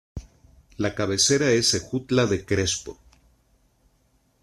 [0.77, 2.97] La cabecera es Ejutla de Crespo.